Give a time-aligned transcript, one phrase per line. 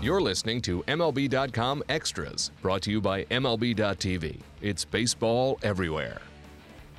[0.00, 4.40] You're listening to MLB.com Extras, brought to you by MLB.tv.
[4.62, 6.20] It's baseball everywhere.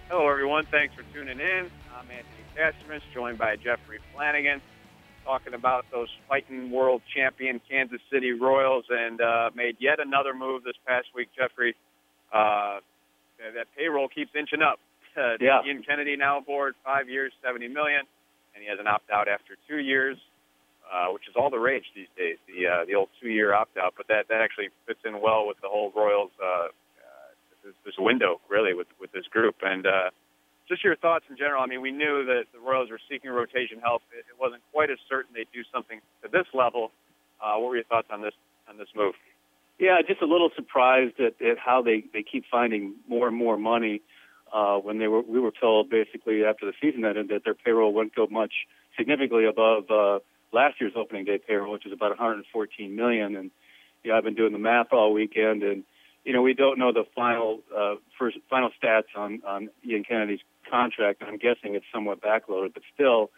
[0.10, 0.66] Hello, everyone.
[0.70, 1.70] Thanks for tuning in.
[1.98, 4.62] I'm Anthony Castrovince, joined by Jeffrey Flanagan,
[5.23, 10.63] talking about those fighting world champion Kansas City Royals, and uh, made yet another move
[10.66, 11.29] this past week.
[11.38, 11.75] Jeffrey,
[12.34, 12.79] uh,
[13.55, 14.79] that payroll keeps inching up.
[15.16, 15.61] Uh, Yeah.
[15.66, 18.02] Ian Kennedy now aboard, five years, seventy million,
[18.55, 20.18] and he has an opt out after two years,
[20.92, 22.38] uh, which is all the rage these days.
[22.48, 25.47] The uh, the old two year opt out, but that that actually fits in well
[25.47, 26.32] with the whole Royals.
[26.42, 26.70] Uh, uh,
[27.64, 29.86] this, this window really with with this group and.
[29.86, 30.10] Uh,
[30.68, 31.64] just your thoughts in general.
[31.64, 34.03] I mean, we knew that the Royals were seeking rotation help.
[34.14, 36.92] It, it wasn't quite as certain they'd do something to this level.
[37.42, 38.36] Uh, what were your thoughts on this
[38.69, 39.16] on this move?
[39.80, 43.58] Yeah, just a little surprised at, at how they, they keep finding more and more
[43.58, 44.02] money.
[44.53, 47.94] Uh, when they were, we were told basically after the season ended that their payroll
[47.94, 48.52] wouldn't go much
[48.97, 50.19] significantly above uh,
[50.52, 53.36] last year's opening day payroll, which was about 114 million.
[53.36, 53.52] And
[54.03, 55.83] yeah, I've been doing the math all weekend, and
[56.23, 60.39] you know we don't know the final uh, first final stats on on Ian Kennedy's
[60.69, 61.23] contract.
[61.25, 63.31] I'm guessing it's somewhat backloaded, but still,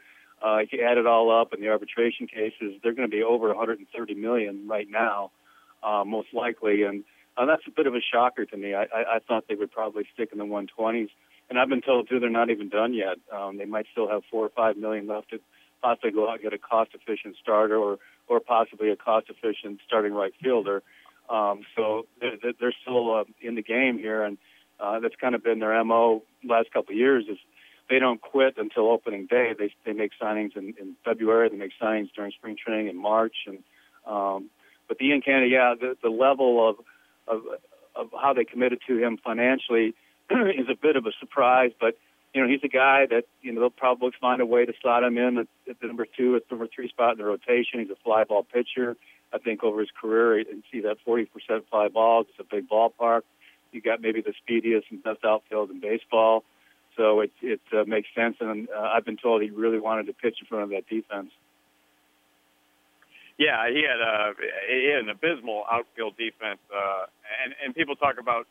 [0.46, 3.24] uh, if you add it all up and the arbitration cases, they're going to be
[3.24, 5.32] over 130 million right now,
[5.84, 7.04] uh, most likely, and
[7.38, 8.74] uh, that's a bit of a shocker to me.
[8.74, 11.10] I, I, I thought they would probably stick in the 120s,
[11.50, 13.18] and I've been told too they're not even done yet.
[13.32, 15.40] Um, they might still have four or five million left to
[15.82, 20.34] possibly go out and get a cost-efficient starter, or or possibly a cost-efficient starting right
[20.42, 20.84] fielder.
[21.30, 24.38] Um, so they're, they're- still uh, in the game here, and
[24.80, 27.26] uh, that's kind of been their mo last couple of years.
[27.30, 27.38] Is
[27.90, 29.54] they don't quit until opening day.
[29.58, 31.50] They they make signings in, in February.
[31.50, 33.60] They make signings during spring training in March, and
[34.06, 34.50] um,
[34.88, 36.76] but the Ian Kennedy, yeah, the, the level of
[37.28, 37.42] of
[37.96, 39.94] of how they committed to him financially
[40.32, 41.72] is a bit of a surprise.
[41.80, 41.98] But
[42.34, 45.04] you know, he's a guy that you know they'll probably find a way to slot
[45.04, 47.80] him in at, at the number two, at the number three spot in the rotation.
[47.80, 48.96] He's a fly ball pitcher.
[49.34, 51.28] I think over his career, you see that 40%
[51.70, 52.28] fly balls.
[52.30, 53.22] It's a big ballpark.
[53.72, 56.44] You got maybe the speediest and best outfield in baseball.
[56.98, 60.14] So it it uh, makes sense, and uh, I've been told he really wanted to
[60.14, 61.32] pitch in front of that defense.
[63.38, 64.34] Yeah, he had a
[64.70, 67.06] he had an abysmal outfield defense, uh,
[67.44, 68.46] and and people talk about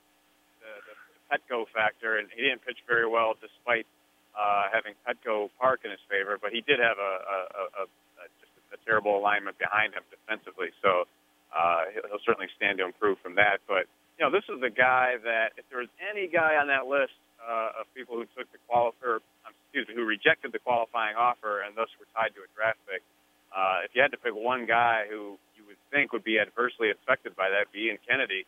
[1.30, 3.86] Petco factor, and he didn't pitch very well despite
[4.34, 8.26] uh, having Petco Park in his favor, but he did have a, a, a, a,
[8.42, 10.70] just a terrible alignment behind him defensively.
[10.82, 11.06] So
[11.54, 13.58] uh, he'll, certainly stand to improve from that.
[13.66, 16.86] But you know, this is a guy that if there was any guy on that
[16.86, 20.62] list uh, of people who took the quali- or, um, excuse me, who rejected the
[20.62, 23.02] qualifying offer and thus were tied to a draft pick,
[23.50, 26.90] uh, if you had to pick one guy who you would think would be adversely
[26.94, 28.46] affected by that, be Ian Kennedy,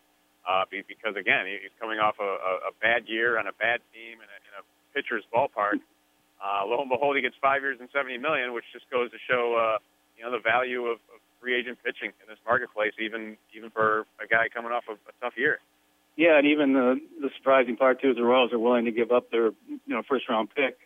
[0.49, 4.27] uh, because again, he's coming off a, a, bad year on a bad team in
[4.27, 4.63] a, in a
[4.95, 5.79] pitcher's ballpark.
[6.43, 9.19] Uh, lo and behold, he gets five years and seventy million, which just goes to
[9.31, 9.79] show, uh,
[10.19, 14.07] you know, the value of, of free agent pitching in this marketplace, even even for
[14.23, 15.59] a guy coming off of a tough year.
[16.17, 19.13] Yeah, and even the the surprising part too is the Royals are willing to give
[19.13, 20.77] up their you know first round pick,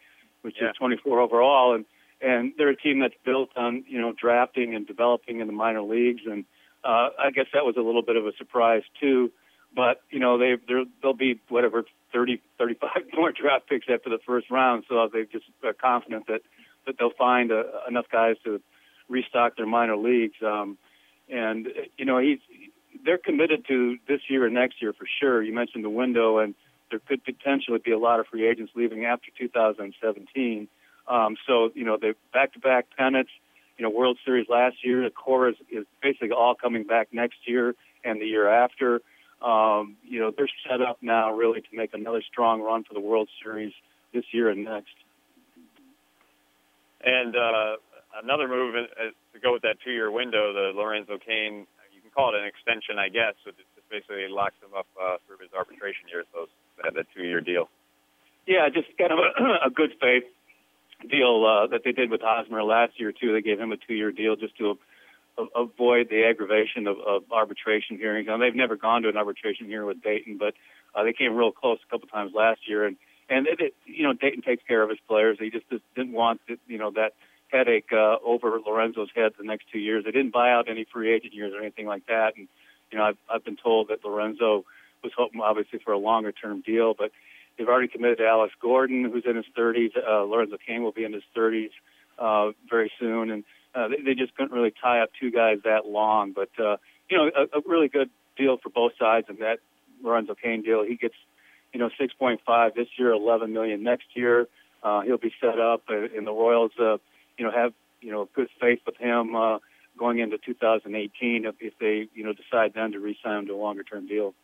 [0.43, 0.71] which Yeah.
[0.71, 1.85] is 24 overall, and
[2.21, 5.83] and they're a team that's built on you know drafting and developing in the minor
[5.83, 6.45] leagues, and
[6.85, 9.33] uh, I guess that was a little bit of a surprise too.
[9.77, 10.57] But you know they
[11.03, 15.45] they'll be whatever 30 35 more draft picks after the first round, so they just
[15.63, 16.41] are confident that
[16.87, 18.61] that they'll find uh, enough guys to
[19.09, 20.37] restock their minor leagues.
[20.45, 20.79] Um,
[21.29, 22.39] and you know he's
[23.05, 25.43] they're committed to this year and next year for sure.
[25.43, 26.55] You mentioned the window, and
[26.91, 30.69] there could potentially be a lot of free agents leaving after 2017.
[31.09, 33.31] Um, so you know the back-to-back pennants,
[33.77, 35.05] you know World Series last year.
[35.05, 39.03] The core is, is basically all coming back next year and the year after.
[39.43, 43.01] Um, you know they're set up now really to make another strong run for the
[43.01, 43.73] World Series
[44.13, 44.95] this year and next.
[47.05, 47.77] And uh,
[48.23, 51.67] another move is, is to go with that two-year window, the Lorenzo Cain.
[51.93, 53.35] You can call it an extension, I guess.
[53.47, 56.27] It just basically locks him up uh, through his arbitration years.
[56.35, 56.49] Those
[56.83, 57.69] that, that two-year deal.
[58.47, 60.25] Yeah, just kind of a, a good faith
[61.11, 63.33] deal uh, that they did with Hosmer last year too.
[63.33, 64.79] They gave him a two-year deal just to
[65.55, 68.27] avoid the aggravation of, of arbitration hearings.
[68.27, 70.55] Now they've never gone to an arbitration hearing with Dayton, but
[70.95, 72.87] uh, they came real close a couple times last year.
[72.87, 72.97] And
[73.29, 75.39] and it, it, you know Dayton takes care of his players.
[75.41, 77.13] He just, just didn't want it, you know that
[77.49, 80.05] headache uh, over Lorenzo's head the next two years.
[80.05, 82.37] They didn't buy out any free agent years or anything like that.
[82.37, 82.49] And
[82.91, 84.65] you know I've I've been told that Lorenzo
[85.03, 87.13] was hoping obviously for a longer term deal, but
[87.57, 89.93] They've already committed to Alex Gordon, who's in his 30s.
[89.97, 91.71] Uh, Lorenzo Cain will be in his 30s
[92.19, 93.45] uh, very soon, and
[93.77, 96.33] uh, they, they just couldn't really tie up two guys that long.
[96.33, 96.77] But uh,
[97.11, 99.27] you know, a, a really good deal for both sides.
[99.29, 99.59] And that
[100.03, 101.15] Lorenzo Cain deal, he gets
[101.73, 104.49] you know 6.5 this year, 11 million next year.
[104.83, 106.97] Uh, he'll be set up, uh, and the Royals, uh,
[107.39, 109.59] you know, have you know good faith with him uh,
[109.99, 113.57] going into 2018 if, if they you know decide then to re-sign him to a
[113.57, 114.35] longer term deal.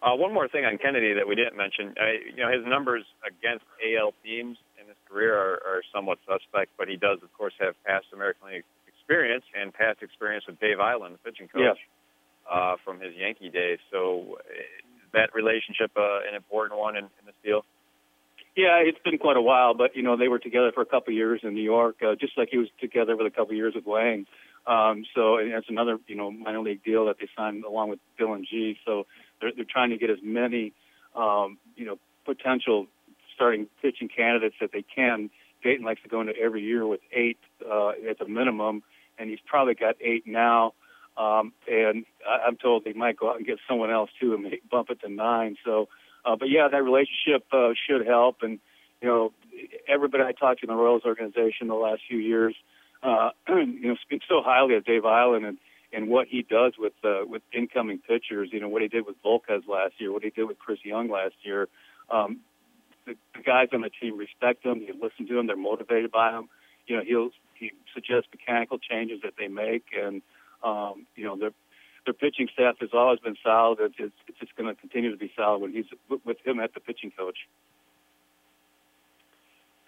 [0.00, 1.92] Uh, one more thing on Kennedy that we didn't mention.
[2.36, 4.56] You know, his numbers against AL teams
[4.88, 8.48] in his career are, are somewhat suspect, but he does, of course, have past American
[8.48, 12.48] League experience and past experience with Dave Eiland, the pitching coach, yeah.
[12.48, 13.78] uh, from his Yankee days.
[13.92, 17.64] So, uh, that relationship uh, an important one in, in this deal?
[18.56, 21.12] Yeah, it's been quite a while, but you know they were together for a couple
[21.12, 23.56] of years in New York, uh, just like he was together for a couple of
[23.56, 24.26] years with Wang.
[24.66, 28.00] Um, so and it's another you know minor league deal that they signed along with
[28.18, 28.76] Dillon Gee.
[28.84, 29.06] So
[29.40, 30.72] they're they're trying to get as many
[31.14, 32.88] um, you know potential
[33.38, 35.30] starting pitching candidates that they can.
[35.62, 38.82] Dayton likes to go into every year with eight uh, at the minimum,
[39.18, 40.74] and he's probably got eight now.
[41.16, 44.42] Um, and I, I'm told they might go out and get someone else too and
[44.42, 45.56] make, bump it to nine.
[45.64, 45.88] So
[46.24, 48.38] uh, but yeah, that relationship uh, should help.
[48.42, 48.58] And
[49.00, 49.32] you know,
[49.88, 52.54] everybody I talked to in the Royals organization the last few years,
[53.02, 55.58] uh, you know, speaks so highly of Dave Eiland and
[55.90, 58.50] and what he does with uh, with incoming pitchers.
[58.52, 61.08] You know, what he did with Volquez last year, what he did with Chris Young
[61.08, 61.68] last year.
[62.10, 62.40] Um,
[63.08, 64.80] the, the guys on the team respect him.
[64.80, 65.46] They listen to him.
[65.46, 66.48] They're motivated by him.
[66.86, 70.22] You know, he'll he suggests mechanical changes that they make, and
[70.62, 71.52] um, you know, they're
[72.04, 73.78] their pitching staff has always been solid.
[73.80, 75.84] It's, it's, it's just going to continue to be solid when he's
[76.24, 77.36] with him at the pitching coach.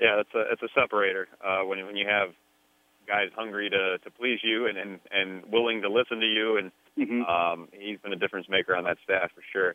[0.00, 2.30] Yeah, it's a it's a separator uh, when when you have
[3.06, 6.72] guys hungry to to please you and and, and willing to listen to you, and
[6.98, 7.22] mm-hmm.
[7.24, 9.74] um, he's been a difference maker on that staff for sure.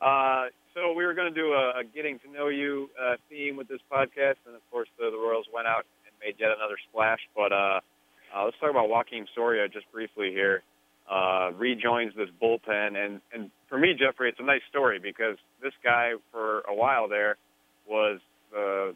[0.00, 3.56] Uh, so we were going to do a, a getting to know you uh, theme
[3.56, 6.76] with this podcast, and of course the, the Royals went out and made yet another
[6.90, 7.20] splash.
[7.34, 7.80] But uh,
[8.34, 10.62] uh, let's talk about Joakim Soria just briefly here
[11.10, 12.96] uh, rejoins this bullpen.
[12.96, 17.08] And, and for me, Jeffrey, it's a nice story because this guy, for a while
[17.08, 17.36] there,
[17.88, 18.20] was
[18.52, 18.94] the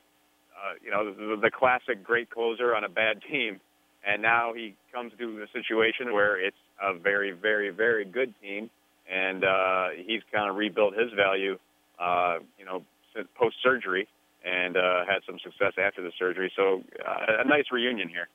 [0.54, 3.60] uh, you know the, the classic great closer on a bad team,
[4.06, 8.70] and now he comes to a situation where it's a very, very, very good team,
[9.10, 11.58] and uh, he's kind of rebuilt his value,
[11.98, 12.82] uh, you know,
[13.14, 14.08] since post surgery,
[14.44, 16.52] and uh, had some success after the surgery.
[16.56, 18.28] So uh, a nice reunion here.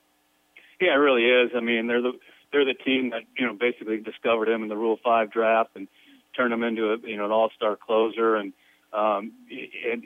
[0.80, 1.50] Yeah, it really is.
[1.54, 2.12] I mean, they're the
[2.52, 5.88] they're the team that you know basically discovered him in the Rule Five draft and
[6.36, 8.36] turned him into a you know an All Star closer.
[8.36, 8.52] And
[8.92, 9.32] um,
[9.90, 10.04] and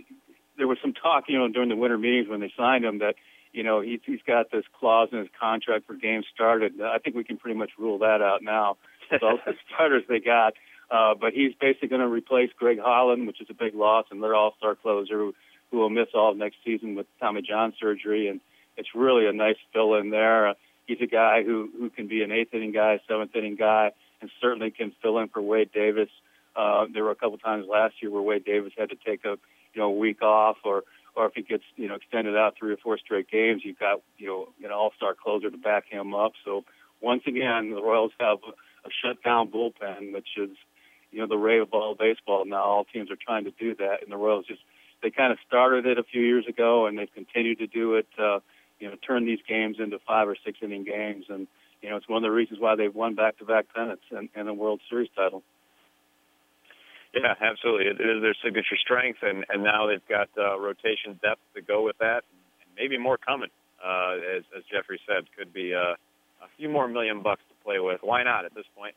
[0.59, 3.15] there was some talk you know during the winter meetings when they signed him that
[3.53, 6.81] you know he's he's got this clause in his contract for games started.
[6.83, 8.77] I think we can pretty much rule that out now.
[9.11, 10.55] With the starters they got.
[10.91, 14.23] Uh, but he's basically going to replace Greg Holland, which is a big loss, and
[14.23, 15.35] their all-star closer who,
[15.71, 18.29] who will miss all of next season with Tommy John surgery.
[18.29, 18.41] And
[18.77, 20.49] it's really a nice fill in there.
[20.49, 20.55] Uh,
[20.87, 24.31] he's a guy who who can be an eighth inning guy, seventh inning guy, and
[24.41, 26.11] certainly can fill in for Wade Davis.
[26.57, 29.37] Uh, there were a couple times last year where Wade Davis had to take a
[29.73, 30.85] you know week off, or
[31.17, 34.01] or if he gets you know extended out three or four straight games, you've got
[34.19, 36.33] you know an all-star closer to back him up.
[36.45, 36.65] So
[37.01, 38.39] once again, the Royals have
[38.85, 40.51] a, shutdown bullpen, which is
[41.11, 42.63] you know the rate of all baseball now.
[42.63, 44.61] All teams are trying to do that, and the Royals just
[45.03, 48.07] they kind of started it a few years ago, and they've continued to do it.
[48.19, 48.41] Uh,
[48.81, 51.27] you know, turn these games into five or six inning games.
[51.29, 51.47] And,
[51.81, 54.29] you know, it's one of the reasons why they've won back to back pennants and,
[54.35, 55.43] and a World Series title.
[57.15, 57.87] Yeah, absolutely.
[57.87, 61.85] It is their signature strength, and, and now they've got uh, rotation depth to go
[61.85, 62.25] with that,
[62.61, 63.51] and maybe more coming.
[63.85, 65.95] Uh, as, as Jeffrey said, could be uh,
[66.43, 68.01] a few more million bucks play with.
[68.03, 68.95] Why not at this point?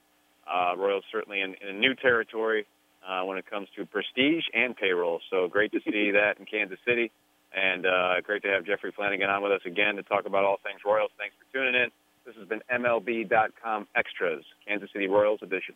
[0.48, 2.66] Uh, Royals certainly in, in a new territory
[3.08, 5.20] uh, when it comes to prestige and payroll.
[5.30, 7.12] So great to see that in Kansas City.
[7.56, 10.58] And uh, great to have Jeffrey Flanagan on with us again to talk about all
[10.64, 11.12] things Royals.
[11.18, 11.90] Thanks for tuning in.
[12.26, 15.76] This has been MLB.com Extras, Kansas City Royals edition.